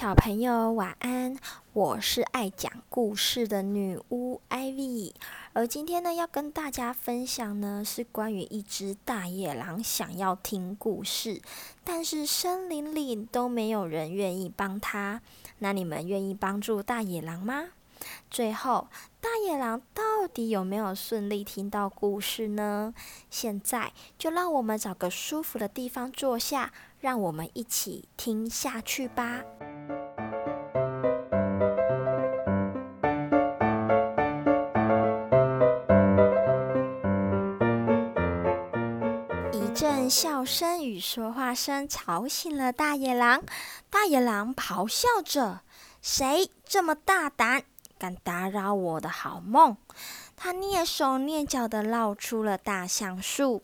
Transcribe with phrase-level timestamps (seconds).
[0.00, 1.36] 小朋友晚安，
[1.74, 5.12] 我是爱讲故事的女巫 Ivy，
[5.52, 11.42] 而今天呢，要跟大家分享呢，是关于一只大野狼想要听故事，
[11.84, 15.20] 但是森林里都没有人愿意帮他。
[15.58, 17.66] 那你们愿意帮助大野狼吗？
[18.30, 18.88] 最后，
[19.20, 22.94] 大野狼到底有没有顺利听到故事呢？
[23.28, 29.42] 现在就让我们找个舒服的地方坐下，让我们一起听下去吧。
[40.10, 43.44] 笑声与说话声吵醒了大野狼。
[43.88, 45.60] 大野狼咆哮着
[46.02, 47.62] ：“谁这么大胆，
[47.96, 49.76] 敢打扰我的好梦？”
[50.36, 53.62] 他蹑手蹑脚地绕出了大橡树。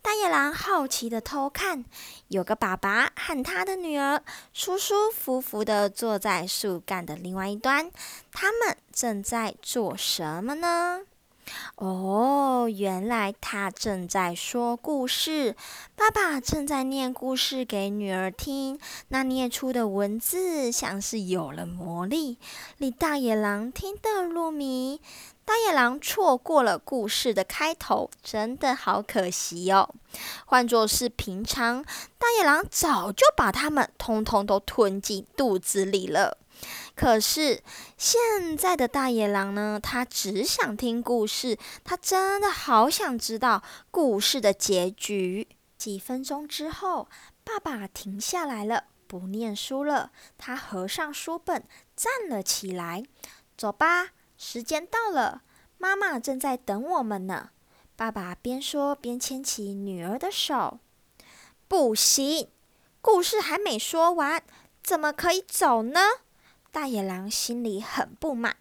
[0.00, 1.84] 大野狼好奇地偷看，
[2.28, 7.90] 有个爸爸和他的女儿舒舒服服地坐在树干的另外一端。
[8.32, 11.00] 他们正在做什么呢？
[11.76, 15.56] 哦，原来他正在说故事。
[15.96, 22.38] 爸爸正在念故事给女儿听，那念出的文字像是有了魔力，
[22.78, 25.00] 令大野狼听得入迷。
[25.44, 29.92] 大野狼错过了故事的开头，真的好可惜哦。
[30.44, 31.82] 换作是平常，
[32.18, 36.38] 大野狼早就把它们通通都吞进肚子里了。
[36.94, 37.62] 可是
[37.96, 39.80] 现在的大野狼呢？
[39.82, 45.48] 他只想听故事，他真的好想知道故事的结局。
[45.78, 47.08] 几分钟之后，
[47.42, 50.12] 爸爸停下来了，不念书了。
[50.36, 51.64] 他合上书本，
[51.96, 53.02] 站了起来。
[53.56, 55.42] 走吧，时间到了，
[55.78, 57.50] 妈妈正在等我们呢。
[57.96, 60.78] 爸爸边说边牵起女儿的手。
[61.66, 62.48] 不行，
[63.00, 64.42] 故事还没说完，
[64.82, 66.00] 怎么可以走呢？
[66.72, 68.56] 大野狼心里很不满，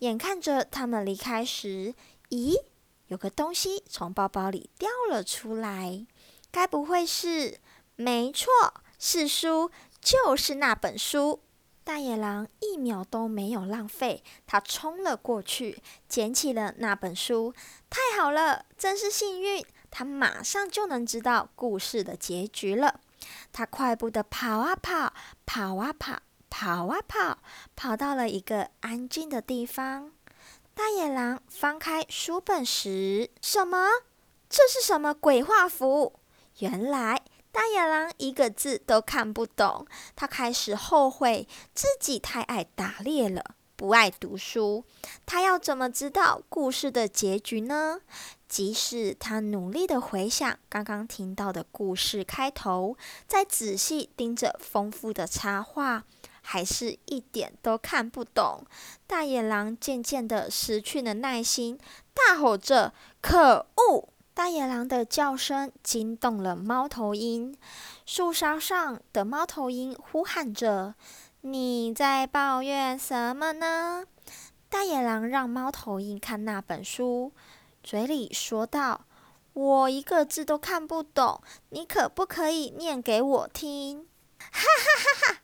[0.00, 1.94] 眼看着他们离开时，
[2.30, 2.56] 咦，
[3.06, 6.06] 有个东西从包包里掉了出来，
[6.50, 7.60] 该不会是？
[7.94, 8.50] 没错，
[8.98, 9.70] 是书，
[10.00, 11.40] 就是那本书。
[11.84, 17.54] 大野狼一秒都没有浪费，他冲了过去，捡起了那本书。
[17.88, 23.00] 太好了，真是幸运，他马上就能知道故事的结局了。
[23.52, 25.14] 他快步的跑啊跑，
[25.46, 26.18] 跑啊跑。
[26.48, 27.38] 跑啊跑，
[27.74, 30.12] 跑到了一个安静的地方。
[30.74, 33.88] 大野狼翻开书本时，什么？
[34.48, 36.20] 这是什么鬼画符？
[36.58, 39.86] 原来大野狼一个字都看不懂。
[40.14, 44.84] 他开始后悔自己太爱打猎了，不爱读书。
[45.24, 48.00] 他要怎么知道故事的结局呢？
[48.48, 52.96] 即使他努力地回想刚刚听到的故事开头，
[53.26, 56.04] 再仔细盯着丰富的插画。
[56.48, 58.64] 还是一点都看不懂。
[59.04, 61.76] 大野狼渐渐地失去了耐心，
[62.14, 67.56] 大吼着：“可恶！”大野狼的叫声惊动了猫头鹰。
[68.04, 70.94] 树梢上的猫头鹰呼喊着
[71.42, 74.04] ：“你在抱怨什么呢？”
[74.70, 77.32] 大野狼让猫头鹰看那本书，
[77.82, 79.06] 嘴里说道
[79.54, 81.40] ：“我一个字都看不懂，
[81.70, 84.06] 你可不可以念给我听？”
[84.38, 85.40] 哈哈哈哈！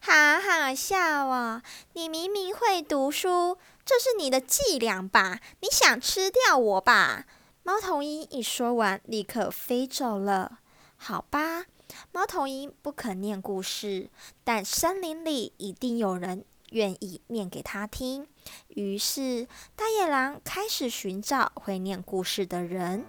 [0.00, 1.62] 好好笑哦！
[1.94, 5.40] 你明明会读书，这是你的伎俩吧？
[5.60, 7.26] 你想吃掉我吧？
[7.62, 10.60] 猫头鹰一说完，立刻飞走了。
[10.96, 11.64] 好吧，
[12.12, 14.08] 猫头鹰不肯念故事，
[14.44, 18.28] 但森林里一定有人愿意念给他听。
[18.68, 23.04] 于是，大野狼开始寻找会念故事的人。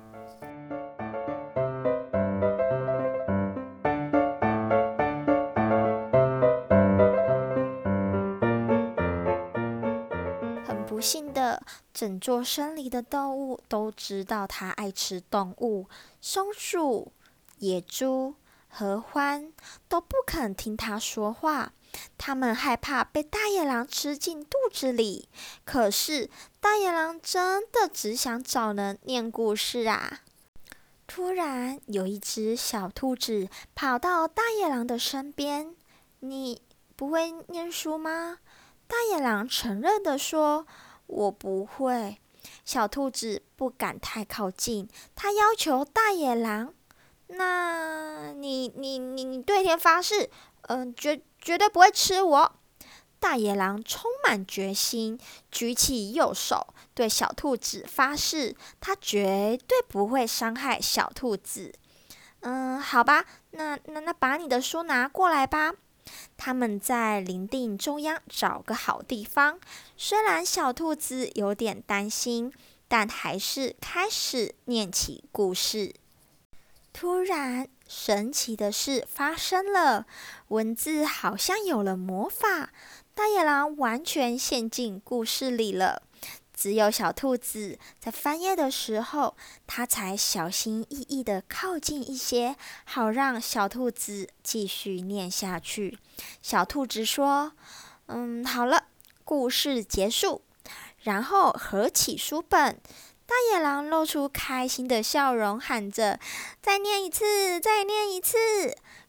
[10.98, 11.62] 不幸的，
[11.94, 15.88] 整座森林的动物都知道他爱吃动物，
[16.20, 17.12] 松鼠、
[17.60, 18.34] 野猪、
[18.68, 19.54] 合欢
[19.88, 21.72] 都不肯听他说话。
[22.18, 25.30] 他们害怕被大野狼吃进肚子里。
[25.64, 30.22] 可是大野狼真的只想找人念故事啊！
[31.06, 35.76] 突然，有一只小兔子跑到大野狼的身边。
[36.22, 36.60] 你
[36.96, 38.40] 不会念书吗？”
[38.90, 40.66] 大野狼承认地说
[41.08, 42.18] ：“我不会。”
[42.64, 46.74] 小兔子不敢太靠近，它要求大野狼
[47.28, 50.30] ：“那你、你、你、你对天发誓，
[50.64, 52.56] 嗯、绝绝对不会吃我。”
[53.20, 55.20] 大野狼充满决心，
[55.52, 61.74] 举起右手对小兔子发誓，它绝对不会伤害小兔子。
[62.42, 65.74] 嗯，好吧，那那那把你的书拿过来吧。
[66.36, 69.60] 他们在林地中央找个好地方。
[69.96, 72.54] 虽然小兔子有点担心，
[72.88, 75.94] 但还是开始念起故事。
[76.94, 80.08] 突然，神奇的事发生了，
[80.48, 82.72] 文字好像有了魔法，
[83.14, 86.02] 大野狼完全陷进故事里了。
[86.58, 89.38] 只有小兔子在翻页的时候，
[89.68, 96.00] 它才小心翼翼地靠近一些，好让小兔子继续念下去。
[96.42, 97.52] 小兔子说
[98.10, 98.86] ：“嗯，好了，
[99.24, 100.42] 故事结束。”
[101.04, 102.82] 然后合起书本，
[103.28, 106.18] 大野狼露出开心的笑容，喊着
[106.64, 108.38] ：“再念一次，再念一次！”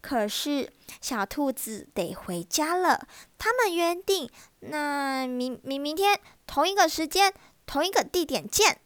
[0.02, 3.06] 可是小兔子得回家了，
[3.38, 4.28] 他们约定，
[4.58, 6.20] 那明明明天。
[6.48, 7.32] 同一个时间，
[7.64, 8.80] 同一个地点见。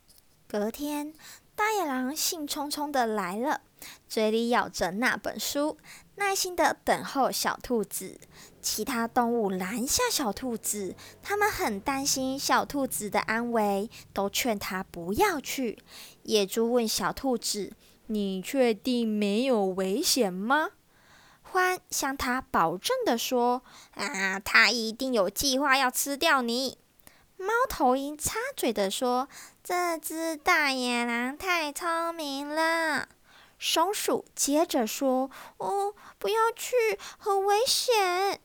[0.47, 1.15] 隔天，
[1.57, 3.63] 大野狼兴冲冲地来了，
[4.07, 5.79] 嘴里咬着那本书，
[6.17, 8.21] 耐心地等候小兔子。
[8.63, 15.83] 其他动物拦下小兔子，他们很担心小兔子的安危，都劝他不要去。
[16.23, 17.73] 野猪问小兔子
[18.07, 20.71] ：“你确定没有危险吗？”
[21.53, 23.63] 獾向他保证地说
[23.95, 26.79] ：“啊，他一定有计划要吃掉你。”
[27.37, 29.29] 猫头鹰插嘴地说
[29.65, 33.09] ：“这只大野狼太聪明了。”
[33.59, 36.75] 松鼠接着说：“哦，不要去，
[37.19, 38.41] 很危险。”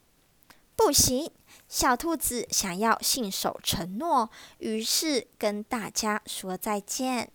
[0.77, 1.31] 不行，
[1.67, 4.29] 小兔子想要信守承诺，
[4.59, 7.31] 于是跟大家说再见。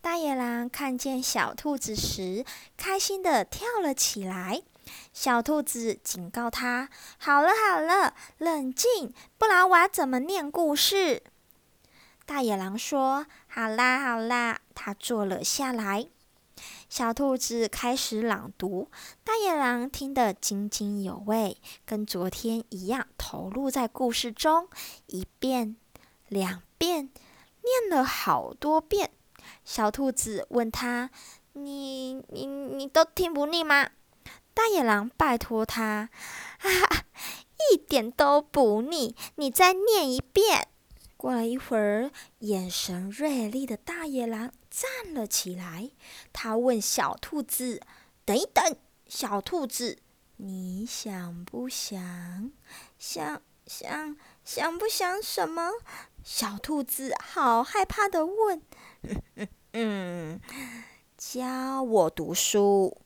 [0.00, 2.44] 大野狼看见小兔子时，
[2.76, 4.60] 开心地跳了起来。
[5.12, 11.22] 小兔子警告他：“好了好了，冷静，不然我怎么念故事？”
[12.26, 16.08] 大野狼说：“好啦好啦。”他坐了下来。
[16.88, 18.88] 小兔子开始朗读，
[19.24, 24.68] 大野狼听得津津有味，跟昨天一样投入在故事中，
[25.06, 25.76] 一遍、
[26.28, 27.10] 两遍，
[27.62, 29.10] 念了好多遍。
[29.64, 31.10] 小兔子问他
[31.54, 33.90] ：“你、你、你都听不腻吗？”
[34.54, 36.08] 大野狼拜托他
[36.62, 37.04] ：“啊，
[37.72, 40.68] 一点都不腻，你再念一遍。”
[41.24, 42.10] 过了一会儿，
[42.40, 45.90] 眼神锐利的大野狼站了起来。
[46.34, 47.80] 他问小兔子
[48.26, 48.76] ：“等一等，
[49.06, 50.00] 小兔子，
[50.36, 52.52] 你想不想？
[52.98, 55.70] 想想想不想什么？”
[56.22, 58.60] 小兔子好害怕地问
[59.08, 60.40] ：“嗯 嗯嗯，
[61.16, 62.98] 教我读书。”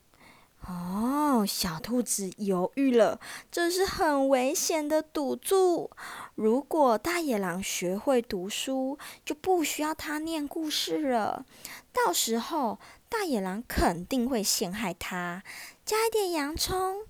[0.68, 3.18] 哦，小兔子犹豫了，
[3.50, 5.90] 这是很危险的赌注。
[6.34, 11.46] 如果大野狼学会读书，就不需要他念故事了。
[11.90, 12.78] 到时候，
[13.08, 15.42] 大野狼肯定会陷害他，
[15.86, 17.06] 加一点洋葱，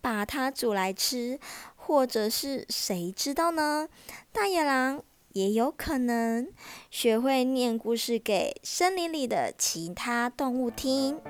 [0.00, 1.38] 把它煮来吃，
[1.76, 3.88] 或者是谁知道呢？
[4.32, 5.00] 大野狼
[5.32, 6.48] 也有可能
[6.90, 11.20] 学会念故事给森林里的其他动物听。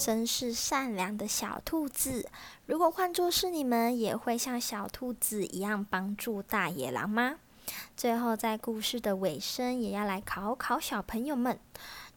[0.00, 2.26] 真是善良的小兔子。
[2.64, 7.34] 如果换作是你们，也会像小兔子一样帮助大野狼吗？
[7.94, 11.58] 最后，在故事的尾声，也要来考考小朋友们。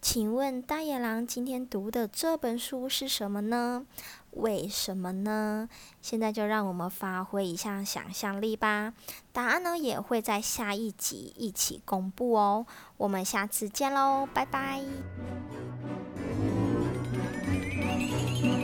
[0.02, 3.86] 请问大野狼今天读的这本书是什么呢？
[4.32, 5.68] 为什么呢？
[6.02, 8.94] 现在就让我们发挥一下想象力吧。
[9.34, 12.66] 答案呢，也会在下一集一起公布哦。
[12.96, 14.82] 我们下次见喽，拜拜。
[18.00, 18.63] Música